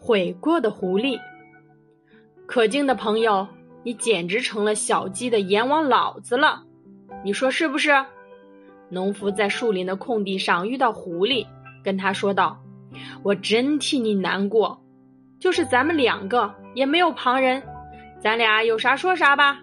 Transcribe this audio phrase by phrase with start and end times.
[0.00, 1.20] 悔过的狐狸，
[2.46, 3.46] 可敬的朋友，
[3.82, 6.62] 你简直成了小鸡的阎王老子了，
[7.24, 8.04] 你说是不是？
[8.90, 11.46] 农夫在树林的空地上遇到狐狸，
[11.84, 12.58] 跟他说道
[13.22, 14.80] ：“我真替你难过，
[15.38, 17.62] 就是咱们两个，也没有旁人，
[18.20, 19.60] 咱俩有啥说啥吧。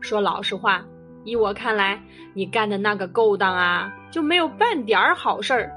[0.00, 0.84] 说老实话，
[1.24, 2.00] 依我看来，
[2.34, 5.72] 你干的那个勾当啊，就没有半点好事儿。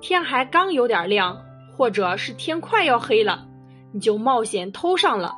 [0.00, 1.42] 天还刚有点亮。”
[1.78, 3.46] 或者是天快要黑了，
[3.92, 5.32] 你就冒险偷上了。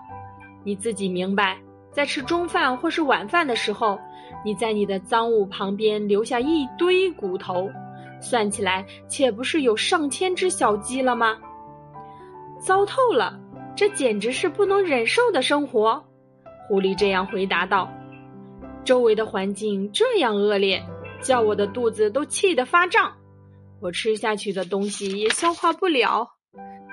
[0.64, 1.58] 你自己明白，
[1.92, 3.98] 在吃中饭或是晚饭的时候，
[4.42, 7.68] 你在你的赃物旁边留下一堆骨头，
[8.22, 11.36] 算起来岂不是有上千只小鸡了吗？
[12.58, 13.38] 糟透了，
[13.76, 16.02] 这简直是不能忍受的生活。
[16.68, 17.90] 狐狸这样回答道
[18.82, 20.82] ：“周围的环境这样恶劣，
[21.20, 23.12] 叫我的肚子都气得发胀。”
[23.80, 26.34] 我吃下去的东西也消化不了，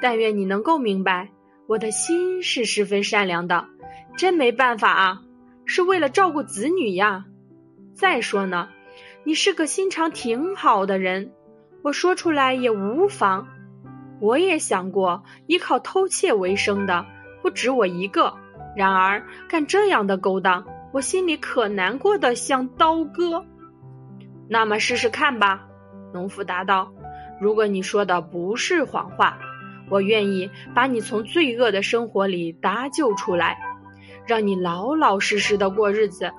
[0.01, 1.29] 但愿你能够明白，
[1.67, 3.65] 我的心是十分善良的，
[4.17, 5.21] 真没办法啊，
[5.65, 7.25] 是为了照顾子女呀。
[7.93, 8.69] 再说呢，
[9.25, 11.33] 你是个心肠挺好的人，
[11.81, 13.47] 我说出来也无妨。
[14.21, 17.05] 我也想过依靠偷窃为生的
[17.41, 18.33] 不止我一个，
[18.75, 23.45] 然而干这样的勾当，我心里可难过的像刀割。
[24.47, 25.67] 那么试试看吧。
[26.13, 26.91] 农夫答道
[27.39, 29.37] ：“如果你说的不是谎话，
[29.89, 33.57] 我愿意把你从罪恶的生活里搭救出来，
[34.25, 36.31] 让你老老实实的过日子。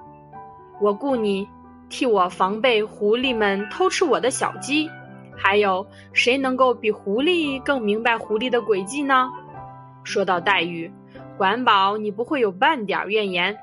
[0.80, 1.48] 我雇你
[1.88, 4.90] 替我防备狐狸们偷吃我的小鸡。
[5.40, 9.30] 还有谁能够比狐狸更明白狐狸的诡计呢？
[10.02, 10.90] 说到待遇，
[11.36, 13.56] 管保你不会有半点怨言。”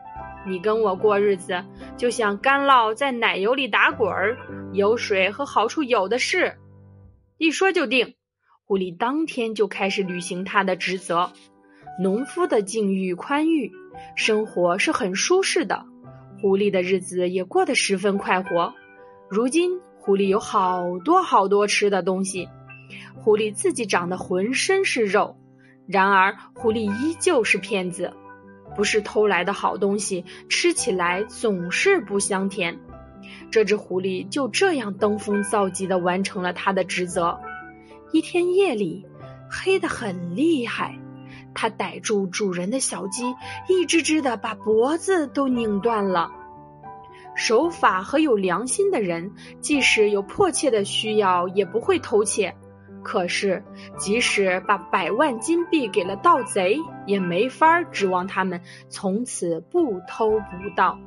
[0.48, 1.64] 你跟我过日子，
[1.98, 4.38] 就像干酪在奶油里打滚儿，
[4.74, 6.56] 油水和好处有的是。
[7.38, 8.16] 一说就定，
[8.64, 11.32] 狐狸当天就开始履行他的职责。
[12.00, 13.72] 农夫的境遇宽裕，
[14.16, 15.86] 生活是很舒适的，
[16.42, 18.74] 狐狸的日子也过得十分快活。
[19.30, 22.48] 如今，狐狸有好多好多吃的东西，
[23.16, 25.38] 狐狸自己长得浑身是肉，
[25.88, 28.14] 然而狐狸依旧是骗子。
[28.76, 32.80] 不是偷来的好东西，吃起来总是不香甜。
[33.50, 37.40] 这只狐狸就这样登峰造极地完成了它的职责。
[38.12, 39.06] 一天夜里，
[39.50, 41.00] 黑得很厉害，
[41.54, 43.24] 它逮住主人的小鸡，
[43.68, 46.32] 一只只的把脖子都拧断了。
[47.36, 52.56] 守法和有良心的人，即使有迫切的需要，也不会偷窃。
[53.06, 53.64] 可是，
[54.00, 60.98] 即使把百万金币给了盗贼，也没法指望他们从此不偷不盗。